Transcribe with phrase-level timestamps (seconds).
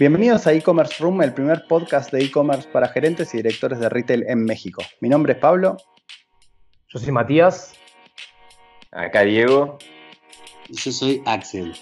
[0.00, 4.24] Bienvenidos a E-Commerce Room, el primer podcast de e-commerce para gerentes y directores de retail
[4.28, 4.82] en México.
[5.02, 5.76] Mi nombre es Pablo.
[6.88, 7.74] Yo soy Matías.
[8.92, 9.76] Acá Diego.
[10.70, 11.74] Y yo soy Axel.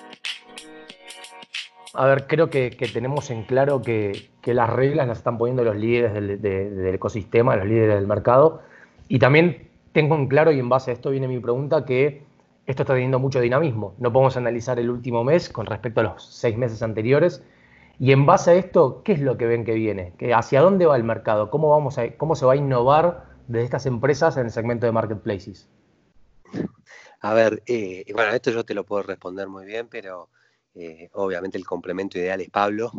[1.95, 6.12] A ver, creo que, tenemos en claro que, las reglas las están poniendo los líderes
[6.12, 8.62] del, ecosistema, los líderes del mercado.
[9.07, 12.25] Y también tengo en claro, y en base a esto viene mi pregunta, que
[12.66, 13.95] esto está teniendo mucho dinamismo.
[13.98, 17.45] No podemos analizar el último mes con respecto a los seis meses anteriores.
[18.01, 20.15] Y en base a esto, ¿qué es lo que ven que viene?
[20.34, 21.51] ¿Hacia dónde va el mercado?
[21.51, 24.93] ¿Cómo, vamos a, ¿Cómo se va a innovar desde estas empresas en el segmento de
[24.93, 25.69] marketplaces?
[27.20, 30.30] A ver, eh, bueno, esto yo te lo puedo responder muy bien, pero
[30.75, 32.92] eh, obviamente el complemento ideal es Pablo.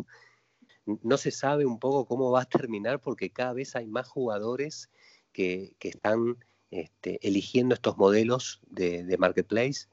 [0.84, 4.90] No se sabe un poco cómo va a terminar porque cada vez hay más jugadores
[5.32, 6.36] que, están
[6.70, 9.88] este, eligiendo estos modelos de, marketplace.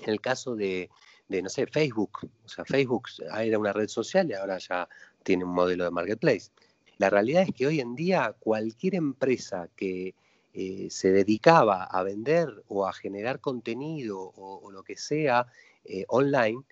[0.00, 0.90] En el caso de,
[1.28, 4.88] no sé, Facebook, o sea, Facebook era una red social y ahora ya
[5.22, 6.50] tiene un modelo de marketplace.
[6.98, 10.14] La realidad es que hoy en día cualquier empresa que
[10.52, 15.46] eh, se dedicaba a vender o a generar contenido o, lo que sea
[15.84, 16.62] eh, online,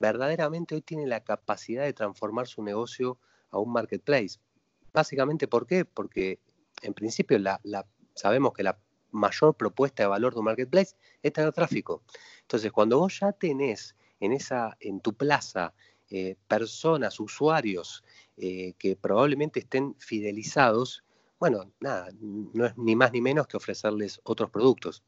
[0.00, 3.18] verdaderamente hoy tiene la capacidad de transformar su negocio
[3.50, 4.40] a un marketplace.
[4.92, 5.84] Básicamente, ¿por qué?
[5.84, 6.40] Porque
[6.82, 7.60] en principio la,
[8.14, 8.76] sabemos que la
[9.12, 12.02] mayor propuesta de valor de un marketplace es tener tráfico.
[12.42, 15.72] Entonces, cuando vos ya tenés en, esa, en tu plaza
[16.10, 18.02] eh, personas, usuarios
[18.36, 21.04] eh, que probablemente estén fidelizados,
[21.38, 25.02] bueno, nada, no es ni más ni menos que ofrecerles otros productos.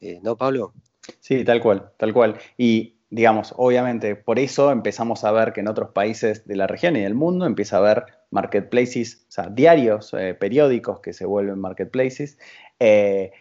[0.00, 0.72] Eh, ¿No, Pablo?
[1.20, 2.38] Sí, tal cual, tal cual.
[2.56, 6.96] Y digamos, obviamente, por eso empezamos a ver que en otros países de la región
[6.96, 11.58] y del mundo empieza a haber marketplaces, o sea, diarios, eh, periódicos que se vuelven
[11.58, 12.38] marketplaces,
[12.78, 13.32] eh,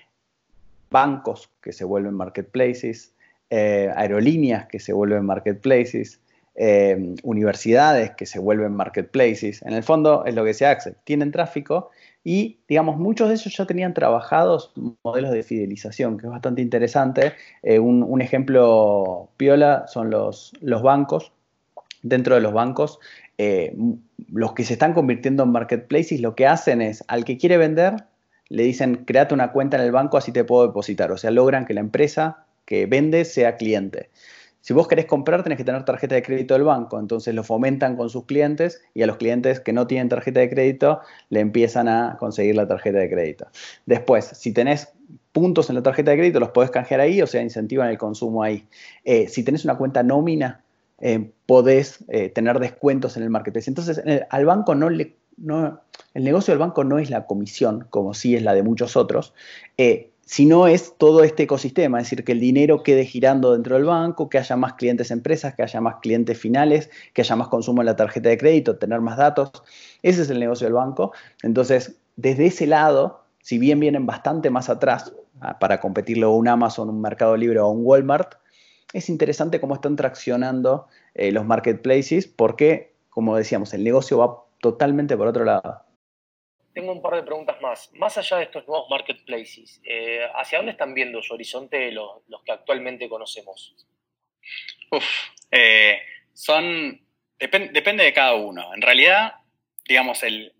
[0.89, 3.13] bancos que se vuelven marketplaces,
[3.49, 6.21] eh, aerolíneas que se vuelven marketplaces,
[7.21, 9.61] universidades que se vuelven marketplaces.
[9.61, 11.91] En el fondo es lo que decía Axel, tienen tráfico
[12.23, 17.33] y, digamos, muchos de ellos ya tenían trabajados modelos de fidelización, que es bastante interesante.
[17.61, 21.31] un, ejemplo piola son los bancos.
[22.01, 22.99] Dentro de los bancos
[23.37, 23.75] eh,
[24.31, 28.05] los que se están convirtiendo en marketplaces lo que hacen es al que quiere vender,
[28.49, 31.11] le dicen créate una cuenta en el banco así te puedo depositar.
[31.11, 34.09] O sea, logran que la empresa que vende sea cliente.
[34.67, 36.99] Si vos querés comprar, tenés que tener tarjeta de crédito del banco.
[36.99, 40.49] Entonces lo fomentan con sus clientes y a los clientes que no tienen tarjeta de
[40.49, 40.99] crédito
[41.29, 43.47] le empiezan a conseguir la tarjeta de crédito.
[43.85, 44.89] Después, si tenés
[45.31, 48.43] puntos en la tarjeta de crédito, los podés canjear ahí, o sea, incentivan el consumo
[48.43, 48.67] ahí.
[49.05, 50.65] Eh, si tenés una cuenta nómina,
[50.99, 53.69] eh, podés eh, tener descuentos en el marketplace.
[53.69, 55.15] Entonces, al banco no le...
[55.37, 55.81] No,
[56.15, 59.35] el negocio del banco no es la comisión, como sí es la de muchos otros,
[59.77, 63.85] eh, sino es todo este ecosistema, es decir, que el dinero quede girando dentro del
[63.85, 67.83] banco, que haya más clientes empresas, que haya más clientes finales, que haya más consumo
[67.83, 69.51] en la tarjeta de crédito, tener más datos.
[70.01, 71.13] Ese es el negocio del banco.
[71.43, 76.47] Entonces, desde ese lado, si bien vienen bastante más atrás ah, para competirle a un
[76.47, 78.33] Amazon, un Mercado Libre o un Walmart,
[78.93, 85.17] es interesante cómo están traccionando eh, los marketplaces porque, como decíamos, el negocio va totalmente
[85.17, 85.83] por otro lado.
[86.73, 87.91] Tengo un par de preguntas más.
[87.93, 92.51] Más allá de estos nuevos marketplaces, eh, ¿hacia dónde están viendo su horizonte los, que
[92.51, 93.75] actualmente conocemos?
[94.91, 95.05] Uf,
[95.51, 95.99] eh,
[96.33, 97.01] son.
[97.39, 98.73] depende de cada uno.
[98.73, 99.33] En realidad,
[99.87, 100.53] digamos, el,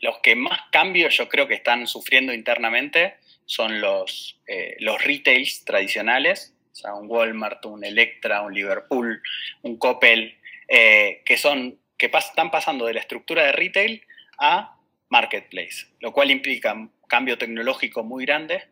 [0.00, 4.40] los que más cambios yo creo que están sufriendo internamente son los,
[4.80, 9.22] los retails tradicionales, o sea, un Walmart, un Electra, un Liverpool,
[9.62, 10.36] un Coppel,
[10.68, 14.02] eh, que son que están pasando de la estructura de retail
[14.38, 14.76] a
[15.08, 18.64] marketplace, lo cual implica un cambio tecnológico muy grande,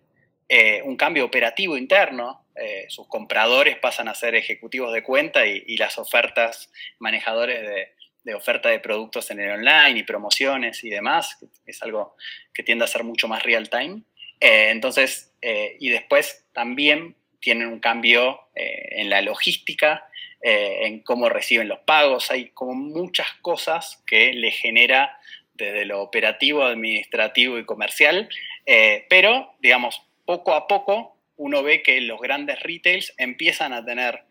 [0.46, 5.76] eh, un cambio operativo interno, eh, sus compradores pasan a ser ejecutivos de cuenta y,
[5.78, 7.88] las ofertas, manejadores de,
[8.24, 12.16] de, oferta de productos en el online y promociones y demás, que es algo
[12.52, 14.02] que tiende a ser mucho más real time.
[14.40, 20.08] entonces, y después también tienen un cambio eh, en la logística,
[20.40, 25.20] eh, en cómo reciben los pagos, hay como muchas cosas que le genera
[25.52, 28.30] desde lo operativo, administrativo y comercial,
[28.64, 34.24] eh, pero digamos, poco a poco uno ve que los grandes retails empiezan a tener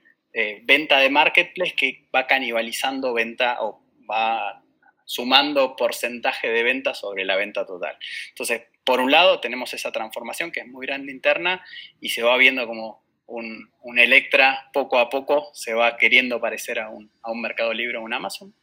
[0.63, 4.63] venta de marketplace que va canibalizando venta o va
[5.05, 7.95] sumando porcentaje de venta sobre la venta total.
[8.29, 11.63] Entonces, por un lado, tenemos esa transformación que es muy grande interna
[12.01, 16.89] y se va viendo como un, Electra poco a poco se va queriendo parecer a
[16.89, 18.53] un, Mercado Libre o un Amazon.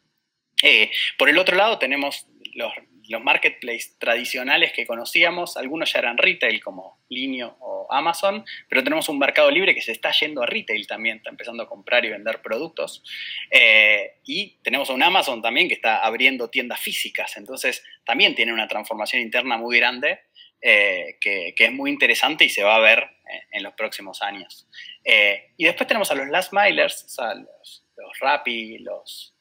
[0.63, 6.63] Eh, por el otro lado tenemos los marketplaces tradicionales que conocíamos, algunos ya eran retail
[6.63, 10.87] como Linio o Amazon, pero tenemos un mercado libre que se está yendo a retail
[10.87, 13.05] también, está empezando a comprar y vender productos.
[13.51, 18.69] Eh, y tenemos un Amazon también que está abriendo tiendas físicas, entonces también tiene una
[18.69, 20.21] transformación interna muy grande
[20.63, 23.09] eh, que, es muy interesante y se va a ver
[23.51, 24.69] en, los próximos años.
[25.05, 29.35] Eh, y después tenemos a los last milers, o sea, los, los Rappi, los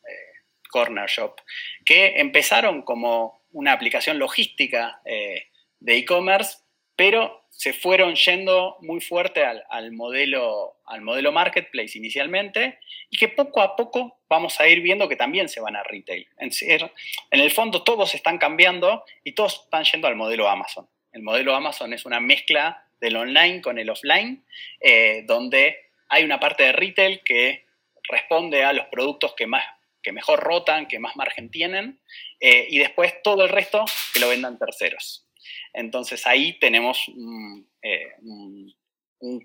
[0.70, 1.42] Corner Shop,
[1.84, 5.48] que empezaron como una aplicación logística eh,
[5.80, 6.60] de e-commerce,
[6.96, 12.80] pero se fueron yendo muy fuerte al, modelo, al modelo marketplace inicialmente
[13.10, 16.28] y que poco a poco vamos a ir viendo que también se van a retail.
[16.38, 20.88] En, en el fondo todos están cambiando y todos están yendo al modelo Amazon.
[21.12, 24.46] El modelo Amazon es una mezcla del online con el offline,
[24.80, 25.78] eh, donde
[26.10, 27.66] hay una parte de retail que
[28.04, 29.64] responde a los productos que más
[30.02, 32.00] que mejor rotan, que más margen tienen,
[32.40, 35.28] eh, y después todo el resto que lo vendan terceros.
[35.74, 38.08] Entonces ahí tenemos un, eh,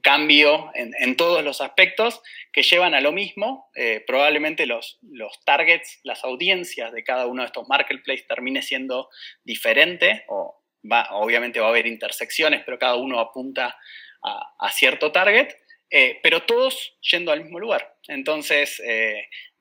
[0.01, 2.23] cambio en, todos los aspectos
[2.53, 3.73] que llevan a lo mismo.
[4.07, 9.11] Probablemente los, los, targets, las audiencias de cada uno de estos marketplaces termine siendo
[9.43, 13.77] diferente, o va, obviamente va a haber intersecciones, pero cada uno apunta
[14.23, 15.49] a, cierto target,
[16.23, 17.95] pero todos yendo al mismo lugar.
[18.09, 18.81] Entonces,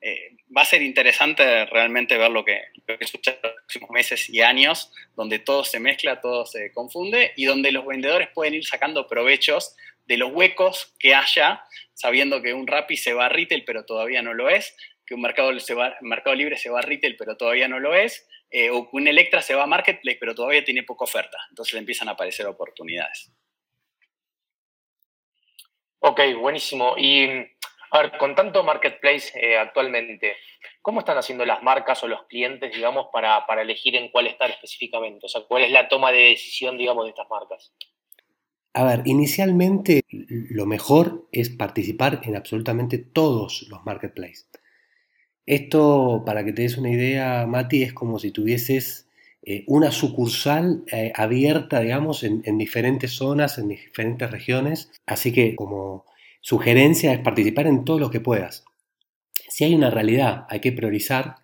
[0.06, 2.60] eh, va a ser interesante realmente ver lo que,
[3.06, 7.46] sucede en los próximos meses y años, donde todo se mezcla, todo se confunde y
[7.46, 9.74] donde los vendedores pueden ir sacando provechos
[10.04, 14.20] de los huecos que haya, sabiendo que un Rappi se va a retail pero todavía
[14.20, 15.50] no lo es, que un Mercado,
[16.02, 19.08] mercado Libre se va a retail pero todavía no lo es, eh, o que un
[19.08, 21.36] Electra se va a Marketplace pero todavía tiene poca oferta.
[21.50, 23.32] Entonces empiezan a aparecer oportunidades.
[25.98, 26.94] Ok, buenísimo.
[26.96, 27.26] Y
[27.90, 30.34] a ver, con tanto marketplace eh, actualmente,
[30.82, 35.26] ¿cómo están haciendo las marcas o los clientes, digamos, para, elegir en cuál estar específicamente?
[35.26, 37.72] O sea, ¿cuál es la toma de decisión, digamos, de estas marcas?
[38.72, 44.48] A ver, inicialmente lo mejor es participar en absolutamente todos los marketplaces.
[45.46, 49.08] Esto, para que te des una idea, Mati, es como si tuvieses
[49.42, 54.90] eh, una sucursal eh, abierta, digamos, en, diferentes zonas, en diferentes regiones.
[55.06, 56.06] Así que como
[56.40, 58.64] sugerencia es participar en todo lo que puedas.
[59.48, 61.36] Si hay una realidad, hay que priorizar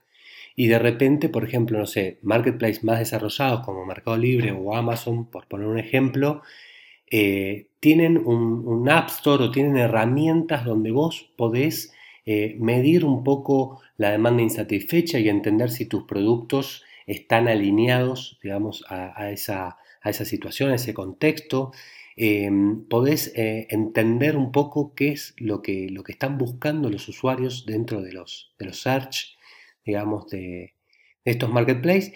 [0.56, 5.30] y de repente, por ejemplo, no sé, marketplaces más desarrollados como Mercado Libre o Amazon,
[5.30, 6.42] por poner un ejemplo,
[7.10, 11.92] eh, tienen un, App Store o tienen herramientas donde vos podés
[12.32, 18.84] eh, medir un poco la demanda insatisfecha y entender si tus productos están alineados, digamos,
[18.88, 21.72] a, esa, a esa situación, a ese contexto.
[22.14, 27.08] Em, podés eh, entender un poco qué es lo que, lo que están buscando los
[27.08, 29.36] usuarios dentro de los, de los search,
[29.84, 30.74] digamos, de,
[31.24, 32.12] estos marketplaces.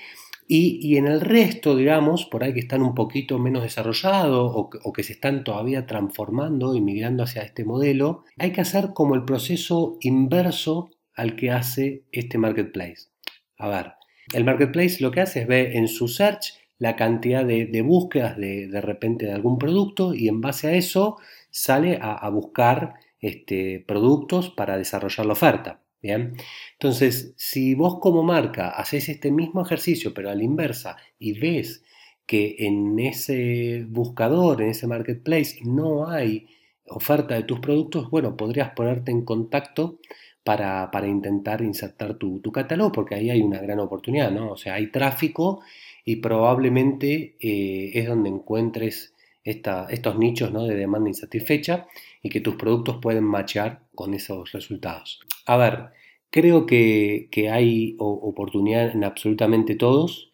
[0.46, 5.02] Y, en el resto, digamos, por ahí que están un poquito menos desarrollados o, que
[5.02, 9.96] se están todavía transformando y migrando hacia este modelo, hay que hacer como el proceso
[10.00, 13.08] inverso al que hace este marketplace.
[13.56, 13.93] A ver,
[14.35, 18.69] el marketplace lo que hace es ver en su search la cantidad de, búsquedas de,
[18.69, 21.17] de, repente de algún producto y en base a eso
[21.50, 25.83] sale a, buscar este, productos para desarrollar la oferta.
[26.04, 26.36] ¿Bien?
[26.74, 31.82] Entonces, si vos como marca haces este mismo ejercicio pero a la inversa y ves
[32.26, 36.46] que en ese buscador, en ese marketplace, no hay
[36.86, 39.98] oferta de tus productos, bueno, podrías ponerte en contacto
[40.42, 44.52] para, intentar insertar tu, tu, catálogo, porque ahí hay una gran oportunidad, ¿no?
[44.52, 45.62] O sea, hay tráfico
[46.05, 49.14] y probablemente eh, es donde encuentres
[49.44, 50.64] estos nichos ¿no?
[50.64, 51.86] de demanda insatisfecha
[52.24, 55.20] y que tus productos pueden machear con esos resultados.
[55.44, 55.90] A ver,
[56.31, 60.32] creo que, hay oportunidad en absolutamente todos,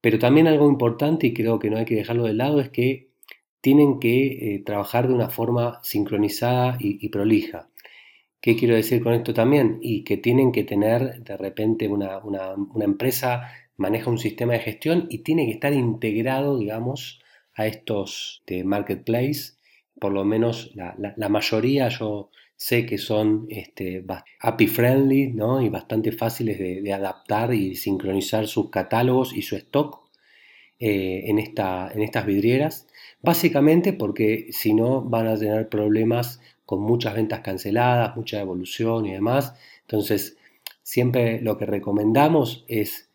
[0.00, 3.10] pero también algo importante y creo que no hay que dejarlo de lado es que
[3.60, 7.68] tienen que eh, trabajar de una forma sincronizada y, prolija.
[8.40, 9.78] ¿Qué quiero decir con esto también?
[9.82, 15.08] Y que tienen que tener de repente una, una empresa maneja un sistema de gestión
[15.10, 17.20] y tiene que estar integrado, digamos,
[17.54, 19.55] a estos de.
[19.98, 24.04] Por lo menos la, mayoría yo sé que son este,
[24.40, 25.60] API friendly ¿no?
[25.60, 30.00] y bastante fáciles de, adaptar y sincronizar sus catálogos y su stock
[30.78, 32.86] eh, en, esta, en estas vidrieras.
[33.22, 39.12] Básicamente porque si no van a tener problemas con muchas ventas canceladas, mucha evolución y
[39.12, 39.54] demás.
[39.82, 40.36] Entonces,
[40.82, 43.08] siempre lo que recomendamos es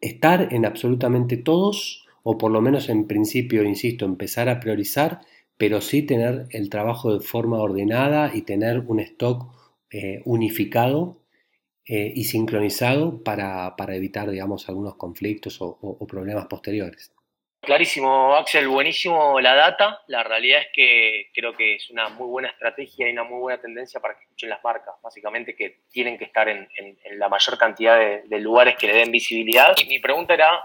[0.00, 5.20] estar en absolutamente todos, o por lo menos en principio, insisto, empezar a priorizar,
[5.56, 9.52] pero sí tener el trabajo de forma ordenada y tener un stock
[9.90, 11.20] eh, unificado
[11.86, 17.14] eh, y sincronizado para, evitar, digamos, algunos conflictos o problemas posteriores.
[17.64, 20.02] Clarísimo, Axel, buenísimo la data.
[20.08, 23.60] La realidad es que creo que es una muy buena estrategia y una muy buena
[23.60, 26.68] tendencia para que escuchen las marcas, básicamente que tienen que estar en,
[27.12, 29.74] la mayor cantidad de, lugares que le den visibilidad.
[29.82, 30.62] Y mi pregunta era,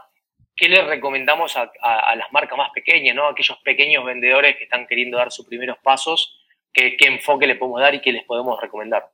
[0.60, 1.72] ¿qué le recomendamos a,
[2.16, 3.28] las marcas más pequeñas, ¿no?
[3.28, 6.38] aquellos pequeños vendedores que están queriendo dar sus primeros pasos?
[6.74, 9.10] ¿Qué, enfoque le podemos dar y qué les podemos recomendar?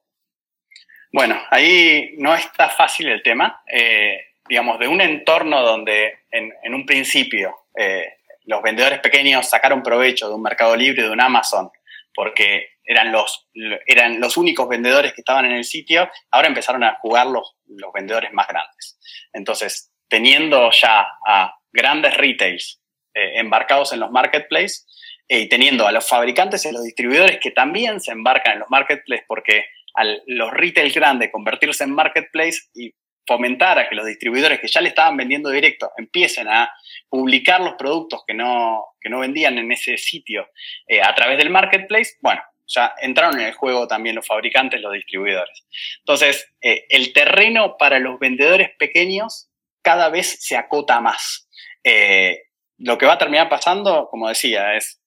[1.13, 3.61] Bueno, ahí no está fácil el tema.
[3.71, 10.27] Eh, digamos, de un entorno donde en un principio eh, los vendedores pequeños sacaron provecho
[10.27, 11.71] de un mercado libre, de un Amazon,
[12.13, 13.49] porque eran los,
[13.87, 17.91] eran los únicos vendedores que estaban en el sitio, ahora empezaron a jugar los, los
[17.91, 18.99] vendedores más grandes.
[19.33, 22.81] Entonces, teniendo ya a grandes retails
[23.13, 24.85] eh, embarcados en los marketplaces
[25.27, 28.69] eh, y teniendo a los fabricantes y los distribuidores que también se embarcan en los
[28.69, 32.93] marketplaces, porque al los retail grandes convertirse en marketplace y
[33.25, 36.71] fomentar a que los distribuidores que ya le estaban vendiendo directo empiecen a
[37.09, 40.49] publicar los productos que no, no vendían en ese sitio
[40.87, 44.91] eh, a través del marketplace, bueno, ya entraron en el juego también los fabricantes, los
[44.91, 45.65] distribuidores.
[45.99, 49.49] Entonces, el terreno para los vendedores pequeños
[49.85, 51.47] cada vez se acota más.
[51.85, 52.39] Eh,
[52.79, 54.99] lo que va a terminar pasando, como decía, es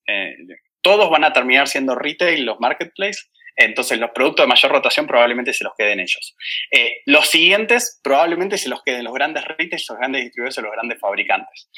[0.81, 3.31] todos van a terminar siendo retail, los marketplaces,
[3.61, 6.37] entonces, los productos de mayor rotación probablemente se los queden ellos.
[6.71, 11.01] Eh, los siguientes probablemente se los queden los grandes retailers, los grandes distribuidores los grandes
[11.01, 11.69] fabricantes.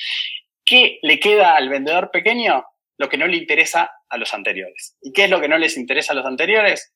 [0.63, 2.65] ¿Qué le queda al vendedor pequeño?
[2.99, 4.99] Lo que no le interesa a los anteriores.
[5.01, 6.95] ¿Y qué es lo que no les interesa a los anteriores?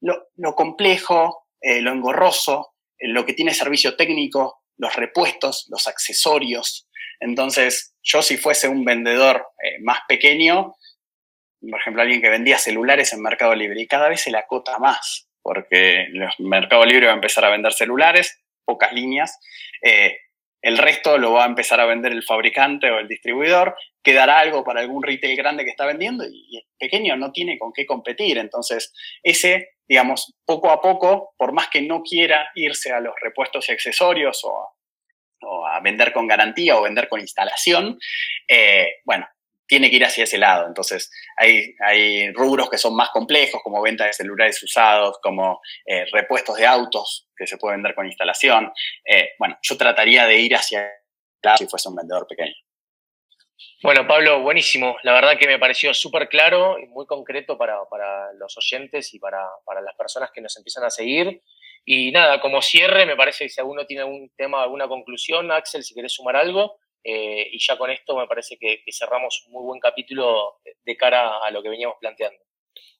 [0.00, 6.88] Lo, complejo, eh, lo engorroso, eh, lo que tiene servicio técnico, los repuestos, los accesorios.
[7.20, 9.46] Entonces, yo si fuese un vendedor
[9.82, 10.74] más pequeño,
[11.60, 14.78] por ejemplo, alguien que vendía celulares en Mercado Libre y cada vez se le acota
[14.78, 16.06] más, porque
[16.38, 19.38] Mercado Libre va a empezar a vender celulares, pocas líneas,
[19.82, 20.18] eh,
[20.62, 24.64] el resto lo va a empezar a vender el fabricante o el distribuidor, quedará algo
[24.64, 28.38] para algún retail grande que está vendiendo y el pequeño no tiene con qué competir.
[28.38, 33.68] Entonces, ese, digamos, poco a poco, por más que no quiera irse a los repuestos
[33.68, 34.68] y accesorios o,
[35.66, 37.98] a vender con garantía o vender con instalación,
[38.46, 39.26] eh, bueno,
[39.70, 40.66] tiene que ir hacia ese lado.
[40.66, 46.06] Entonces, hay, hay rubros que son más complejos, como venta de celulares usados, como eh,
[46.10, 48.72] repuestos de autos que se pueden vender con instalación.
[49.04, 50.90] Eh, bueno, yo trataría de ir hacia
[51.40, 52.52] lado si fuese un vendedor pequeño.
[53.84, 54.96] Bueno, Pablo, buenísimo.
[55.04, 57.78] La verdad que me pareció súper claro y muy concreto para,
[58.40, 61.42] los oyentes y para, para, las personas que nos empiezan a seguir.
[61.84, 65.84] Y nada, como cierre, me parece que si alguno tiene algún tema, alguna conclusión, Axel,
[65.84, 69.64] si querés sumar algo, eh, y ya con esto me parece que, cerramos un muy
[69.64, 72.40] buen capítulo de cara a lo que veníamos planteando.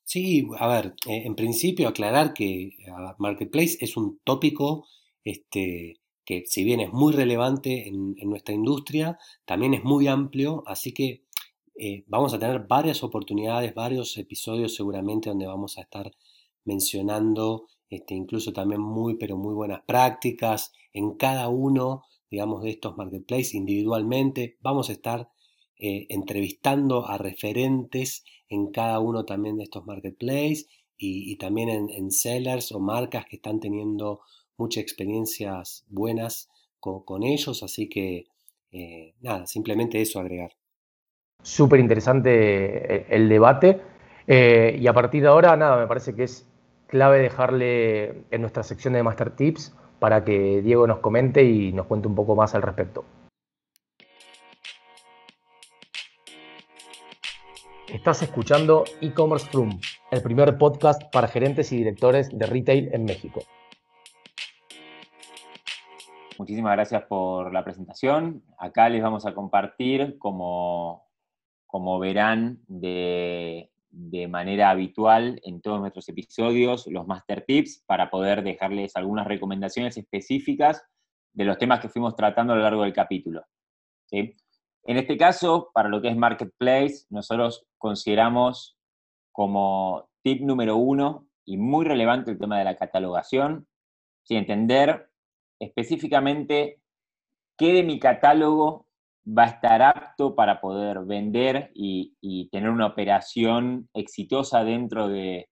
[0.04, 2.70] Sí, a ver, eh, en principio aclarar que
[3.18, 4.86] Marketplace es un tópico
[5.24, 10.92] este, que si bien es muy relevante en, nuestra industria, también es muy amplio, así
[10.92, 11.24] que
[11.76, 16.10] eh, vamos a tener varias oportunidades, varios episodios seguramente donde vamos a estar
[16.64, 22.96] mencionando este, incluso también muy, pero muy buenas prácticas en cada uno digamos, de estos
[22.96, 24.56] marketplaces individualmente.
[24.60, 25.28] Vamos a estar
[25.76, 32.72] eh, entrevistando a referentes en cada uno también de estos marketplaces y, también en, sellers
[32.72, 34.20] o marcas que están teniendo
[34.58, 37.62] muchas experiencias buenas con, ellos.
[37.62, 38.26] Así que,
[38.70, 40.52] eh, nada, simplemente eso agregar.
[41.42, 43.80] Súper interesante eh, el debate.
[44.28, 46.46] y a partir de ahora, nada, me parece que es
[46.86, 51.86] clave dejarle en nuestra sección de Master Tips para que Diego nos comente y nos
[51.86, 53.04] cuente un poco más al respecto.
[57.86, 59.80] Estás escuchando E-Commerce Room,
[60.10, 63.42] el primer podcast para gerentes y directores de retail en México.
[66.38, 68.42] Muchísimas gracias por la presentación.
[68.56, 71.08] Acá les vamos a compartir, como,
[71.66, 78.42] como verán, de de manera habitual en todos nuestros episodios los Master Tips para poder
[78.42, 80.82] dejarles algunas recomendaciones específicas
[81.32, 83.44] de los temas que fuimos tratando a lo largo del capítulo.
[84.10, 88.76] En este caso, para lo que es Marketplace, nosotros consideramos
[89.32, 93.66] como tip número uno y muy relevante el tema de la catalogación,
[94.36, 95.10] entender
[95.58, 96.80] específicamente
[97.56, 98.86] qué de mi catálogo
[99.36, 105.48] va a estar apto para poder vender y, tener una operación exitosa dentro de,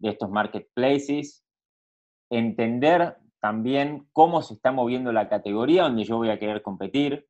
[0.00, 1.44] estos marketplaces.
[2.30, 7.26] Entender también cómo se está moviendo la categoría donde yo voy a querer competir.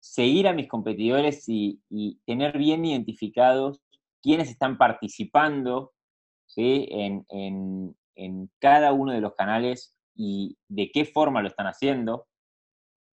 [0.00, 1.80] Seguir a mis competidores y,
[2.26, 3.80] tener bien identificados
[4.22, 5.92] quiénes están participando
[6.56, 12.26] en, en cada uno de los canales y de qué forma lo están haciendo.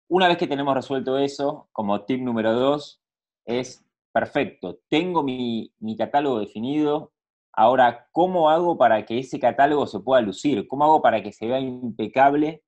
[0.07, 3.01] Una vez que tenemos resuelto eso, como tip número dos,
[3.45, 7.13] es perfecto, tengo mi, mi catálogo definido,
[7.51, 10.67] ahora, ¿cómo hago para que ese catálogo se pueda lucir?
[10.67, 12.63] ¿Cómo hago para que se vea impecable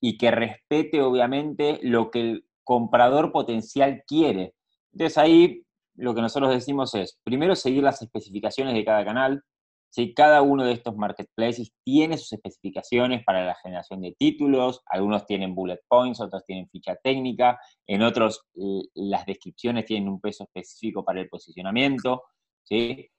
[0.00, 4.54] y que respete, obviamente, lo que el comprador potencial quiere?
[4.92, 5.62] Entonces ahí
[5.94, 9.42] lo que nosotros decimos es, primero, seguir las especificaciones de cada canal,
[9.90, 10.14] ¿sí?
[10.14, 15.54] Cada uno de estos marketplaces tiene sus especificaciones para la generación de títulos, algunos tienen
[15.54, 18.46] bullet points, otros tienen ficha técnica, en otros
[18.94, 22.22] las descripciones tienen un peso específico para el posicionamiento,
[22.62, 23.10] ¿sí?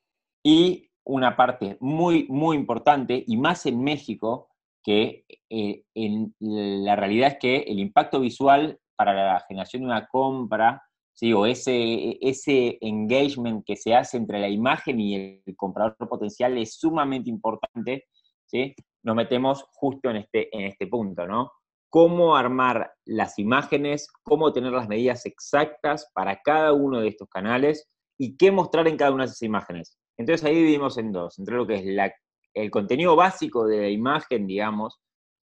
[0.43, 4.49] Y una parte muy, muy importante, y más en México,
[4.83, 10.07] que eh, en, la realidad es que el impacto visual para la generación de una
[10.07, 11.33] compra ¿sí?
[11.33, 16.75] o ese, ese engagement que se hace entre la imagen y el comprador potencial es
[16.75, 18.05] sumamente importante,
[18.45, 18.73] ¿sí?
[19.03, 21.51] nos metemos justo en este, en este punto, ¿no?
[21.89, 27.89] Cómo armar las imágenes, cómo tener las medidas exactas para cada uno de estos canales
[28.17, 29.97] y qué mostrar en cada una de esas imágenes.
[30.17, 32.13] Entonces ahí dividimos en dos, entre lo que es la,
[32.53, 34.99] el contenido básico de la imagen, digamos,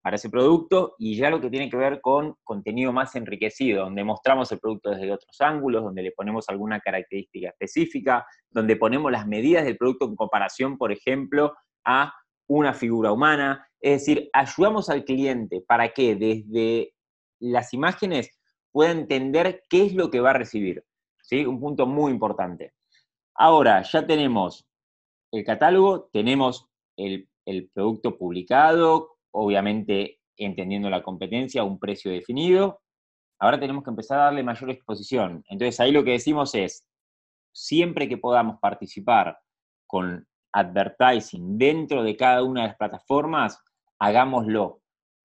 [0.08, 4.06] para ese producto y ya lo que tiene que ver con contenido más enriquecido, donde
[4.06, 9.28] mostramos el producto desde otros ángulos, donde le ponemos alguna característica específica, donde ponemos las
[9.28, 12.14] medidas del producto en comparación, por ejemplo, a
[12.48, 13.68] una figura humana.
[13.82, 16.94] Es decir, ayudamos al cliente para que desde
[17.42, 18.32] las imágenes
[18.72, 20.86] pueda entender qué es lo que va a recibir.
[21.22, 21.46] ¿sí?
[21.46, 22.72] Un punto muy importante.
[23.36, 24.66] Ahora, ya tenemos
[25.34, 32.82] el catálogo, tenemos el, el producto publicado, obviamente entendiendo la competencia, un precio definido.
[33.40, 35.44] Ahora tenemos que empezar a darle mayor exposición.
[35.50, 36.86] Entonces ahí lo que decimos es,
[37.52, 39.38] siempre que podamos participar
[39.88, 43.60] con advertising dentro de cada una de las plataformas,
[44.00, 44.82] hagámoslo.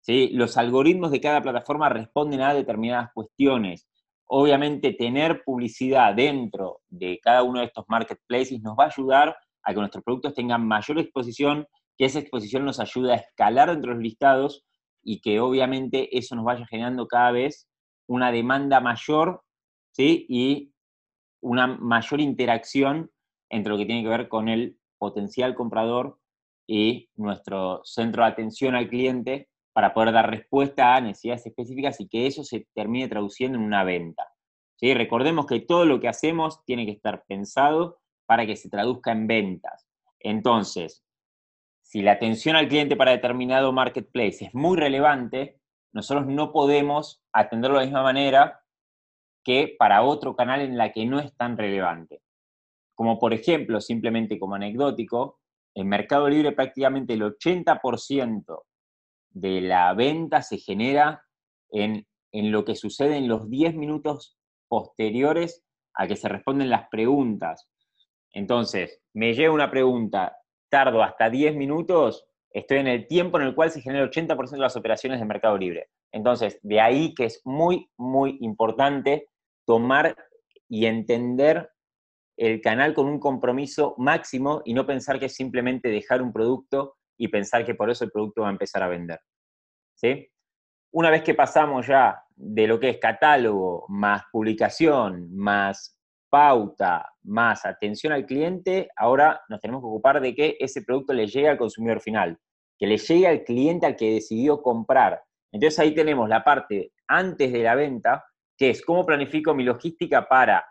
[0.00, 0.30] ¿Sí?
[0.32, 3.88] Los algoritmos de cada plataforma responden a determinadas cuestiones.
[4.26, 9.74] Obviamente tener publicidad dentro de cada uno de estos marketplaces nos va a ayudar a
[9.74, 11.66] que nuestros productos tengan mayor exposición
[11.98, 14.64] que esa exposición nos ayude a escalar dentro de los listados
[15.02, 17.68] y que obviamente eso nos vaya generando cada vez
[18.06, 19.42] una demanda mayor
[19.92, 20.24] ¿sí?
[20.28, 20.72] y
[21.40, 23.10] una mayor interacción
[23.50, 26.18] entre lo que tiene que ver con el potencial comprador
[26.66, 32.08] y nuestro centro de atención al cliente para poder dar respuesta a necesidades específicas y
[32.08, 34.24] que eso se termine traduciendo en una venta.
[34.76, 34.92] ¿sí?
[34.94, 39.26] Recordemos que todo lo que hacemos tiene que estar pensado para que se traduzca en
[39.26, 39.86] ventas.
[40.20, 41.04] Entonces,
[41.88, 45.58] si la atención al cliente para determinado marketplace es muy relevante,
[45.94, 48.60] nosotros no podemos atenderlo de la misma manera
[49.42, 52.20] que para otro canal en la que no es tan relevante.
[52.94, 55.40] Como por ejemplo, simplemente como anecdótico,
[55.74, 58.64] en Mercado Libre prácticamente el 80%
[59.30, 61.24] de la venta se genera
[61.70, 64.36] en, en lo que sucede en los 10 minutos
[64.68, 67.66] posteriores a que se responden las preguntas.
[68.30, 70.36] Entonces, me llega una pregunta
[70.68, 74.50] tardo hasta 10 minutos, estoy en el tiempo en el cual se genera el 80%
[74.50, 75.88] de las operaciones de Mercado Libre.
[76.12, 79.28] Entonces, de ahí que es muy, muy importante
[79.66, 80.16] tomar
[80.68, 81.70] y entender
[82.36, 86.96] el canal con un compromiso máximo y no pensar que es simplemente dejar un producto
[87.18, 89.20] y pensar que por eso el producto va a empezar a vender.
[89.94, 90.30] ¿Sí?
[90.92, 95.97] Una vez que pasamos ya de lo que es catálogo, más publicación, más
[96.30, 101.26] pauta más atención al cliente, ahora nos tenemos que ocupar de que ese producto le
[101.26, 102.38] llegue al consumidor final,
[102.78, 105.22] que le llegue al cliente al que decidió comprar.
[105.52, 108.24] Entonces ahí tenemos la parte antes de la venta,
[108.56, 110.64] que es cómo planifico mi logística para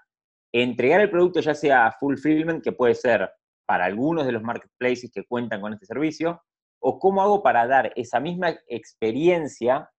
[0.52, 3.30] entregar el producto ya sea fulfillment, que puede ser
[3.66, 6.42] para algunos de los marketplaces que cuentan con este servicio,
[6.80, 9.90] o cómo hago para dar esa misma experiencia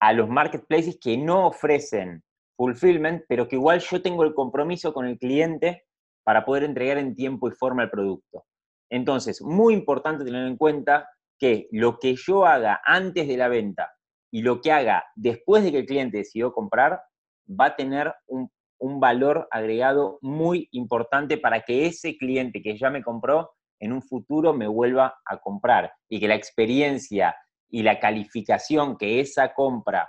[0.00, 2.22] a los marketplaces que no ofrecen
[2.56, 5.84] fulfillment, pero que igual yo tengo el compromiso con el cliente
[6.24, 8.44] para poder entregar en tiempo y forma el producto.
[8.90, 13.90] Entonces, muy importante tener en cuenta que lo que yo haga antes de la venta
[14.30, 17.00] y lo que haga después de que el cliente decidió comprar
[17.48, 22.90] va a tener un, un valor agregado muy importante para que ese cliente que ya
[22.90, 27.34] me compró en un futuro me vuelva a comprar y que la experiencia
[27.68, 30.08] y la calificación que esa compra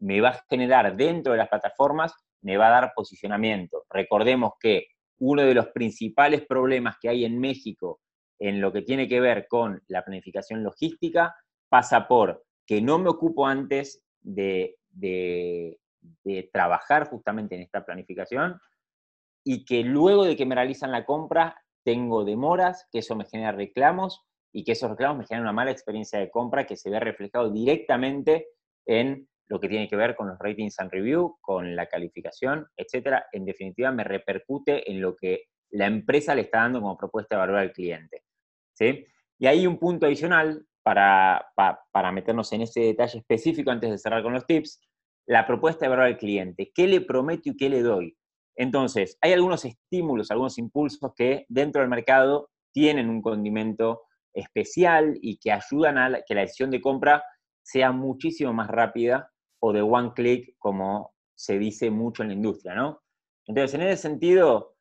[0.00, 3.84] me va a generar dentro de las plataformas, me va a dar posicionamiento.
[3.90, 8.00] Recordemos que uno de los principales problemas que hay en México
[8.38, 11.34] en lo que tiene que ver con la planificación logística
[11.68, 15.78] pasa por que no me ocupo antes de, de,
[16.52, 18.58] trabajar justamente en esta planificación
[19.44, 23.52] y que luego de que me realizan la compra tengo demoras, que eso me genera
[23.52, 27.00] reclamos y que esos reclamos me generan una mala experiencia de compra que se ve
[27.00, 28.48] reflejado directamente
[28.86, 33.26] en lo que tiene que ver con los ratings and review, con la calificación, etcétera.
[33.32, 37.40] En definitiva, me repercute en lo que la empresa le está dando como propuesta de
[37.40, 38.22] valor al cliente.
[38.72, 39.06] ¿sí?
[39.38, 44.22] Y hay un punto adicional para, para, meternos en ese detalle específico antes de cerrar
[44.22, 44.80] con los tips,
[45.26, 46.70] la propuesta de valor al cliente.
[46.74, 48.16] ¿Qué le prometo y qué le doy?
[48.56, 54.02] Entonces, hay algunos estímulos, algunos impulsos que dentro del mercado tienen un condimento
[54.32, 57.24] especial y que ayudan a que la decisión de compra
[57.62, 59.32] sea muchísimo más rápida
[59.66, 63.00] o de one click, como se dice mucho en la industria, ¿no?
[63.46, 64.74] Entonces, en ese sentido,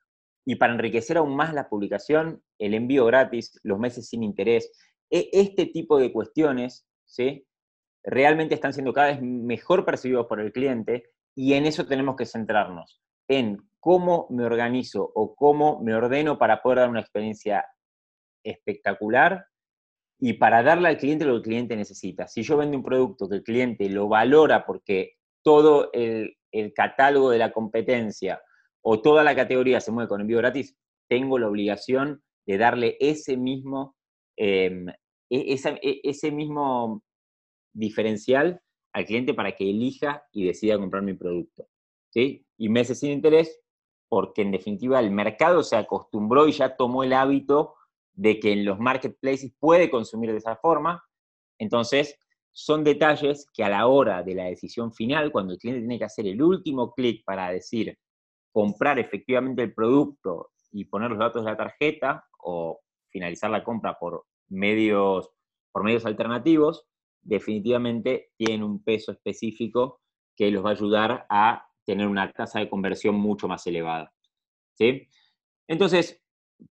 [0.45, 4.73] y para enriquecer aún más la publicación, el envío gratis, los meses sin interés,
[5.09, 7.47] e, este tipo de cuestiones, ¿sí?
[8.03, 12.25] Realmente están siendo cada vez mejor percibidos por el cliente y en eso tenemos que
[12.25, 17.65] centrarnos, en cómo me organizo o cómo me ordeno para poder dar una experiencia
[18.43, 19.45] espectacular
[20.25, 22.29] y para darle al cliente lo que el cliente necesita.
[22.29, 26.37] Si yo vendo un producto que el cliente lo valora porque todo el,
[26.73, 28.41] catálogo de la competencia
[28.81, 30.77] o toda la categoría se mueve con envío gratis,
[31.09, 33.97] tengo la obligación de darle ese mismo,
[34.37, 34.87] em,
[35.29, 37.03] e, e, ese mismo
[37.73, 38.61] diferencial
[38.93, 41.67] al cliente para que elija y decida comprar mi producto.
[42.11, 42.45] ¿sí?
[42.57, 43.59] Y meses sin interés,
[44.07, 47.75] porque en definitiva el mercado se acostumbró y ya tomó el hábito
[48.13, 51.03] de que en los marketplaces puede consumir de esa forma.
[51.57, 52.17] Entonces,
[52.51, 56.05] son detalles que a la hora de la decisión final, cuando el cliente tiene que
[56.05, 57.97] hacer el último clic para decir
[58.51, 63.97] comprar efectivamente el producto y poner los datos de la tarjeta o finalizar la compra
[63.97, 65.31] por medios,
[65.71, 66.85] por medios alternativos,
[67.21, 70.01] definitivamente tienen un peso específico
[70.35, 74.13] que los va a ayudar a tener una tasa de conversión mucho más elevada.
[74.75, 75.07] ¿sí?
[75.67, 76.22] Entonces,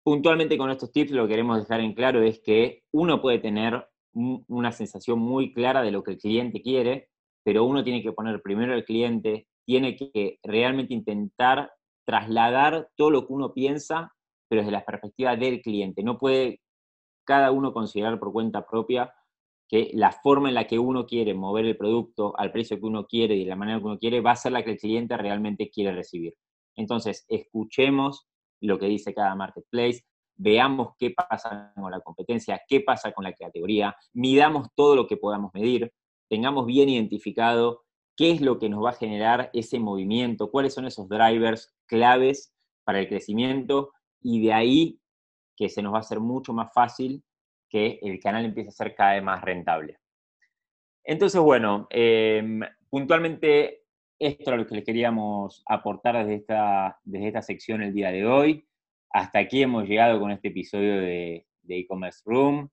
[0.04, 3.88] puntualmente con estos tips lo que queremos dejar en claro es que uno puede tener
[4.14, 7.10] una sensación muy clara de lo que el cliente quiere,
[7.44, 11.72] pero uno tiene que poner primero al cliente, tiene que realmente intentar
[12.06, 14.14] trasladar todo lo que uno piensa,
[14.50, 16.04] pero desde la perspectiva del cliente.
[16.04, 16.62] No puede
[17.26, 19.14] cada uno considerar por cuenta propia
[19.70, 23.06] que la forma en la que uno quiere mover el producto al precio que uno
[23.06, 25.16] quiere y de la manera que uno quiere va a ser la que el cliente
[25.16, 26.34] realmente quiere recibir.
[26.76, 28.28] Entonces, escuchemos
[28.68, 30.04] lo que dice cada marketplace,
[30.36, 35.18] veamos qué pasa con la competencia, qué pasa con la categoría, midamos todo lo que
[35.18, 35.92] podamos medir,
[36.30, 37.84] tengamos bien identificado
[38.16, 42.54] qué es lo que nos va a generar ese movimiento, cuáles son esos drivers claves
[42.84, 45.00] para el crecimiento y de ahí
[45.56, 47.24] que se nos va a hacer mucho más fácil
[47.70, 50.00] que el canal empiece a ser cada vez más rentable.
[51.04, 53.81] Entonces, bueno, em, puntualmente
[54.22, 58.26] esto es lo que les queríamos aportar desde esta, desde esta sección el día de
[58.26, 58.68] hoy.
[59.10, 62.70] Hasta aquí hemos llegado con este episodio de e-commerce room.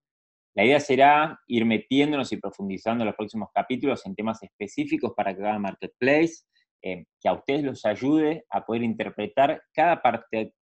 [0.54, 5.34] La idea será ir metiéndonos y profundizando en los próximos capítulos en temas específicos para
[5.34, 6.44] cada marketplace,
[6.82, 10.02] eh, que a ustedes los ayude a poder interpretar cada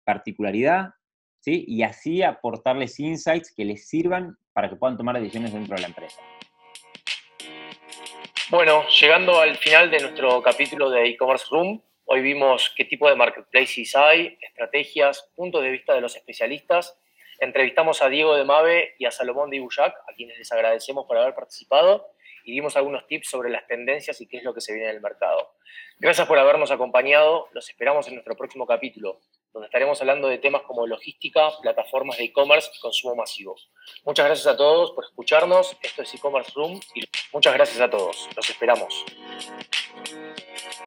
[0.05, 0.90] particularidad
[1.40, 1.64] ¿sí?
[1.66, 5.88] y así aportarles insights que les sirvan para que puedan tomar decisiones dentro de la
[5.88, 6.20] empresa.
[8.48, 13.16] Bueno, llegando al final de nuestro capítulo de e-commerce room, hoy vimos qué tipo de
[13.16, 16.96] marketplaces hay, estrategias, puntos de vista de los especialistas.
[17.40, 21.18] Entrevistamos a Diego de Mave y a Salomón de Ibuyac, a quienes les agradecemos por
[21.18, 22.06] haber participado
[22.44, 24.94] y dimos algunos tips sobre las tendencias y qué es lo que se viene en
[24.94, 25.54] el mercado.
[25.98, 27.48] Gracias por habernos acompañado.
[27.50, 29.18] Los esperamos en nuestro próximo capítulo,
[29.57, 33.57] donde estaremos hablando de temas como logística, plataformas de e-commerce y consumo masivo.
[34.05, 35.75] Muchas gracias a todos por escucharnos.
[35.81, 37.01] Esto es e-commerce room y
[37.33, 38.29] muchas gracias a todos.
[38.37, 39.03] Los esperamos.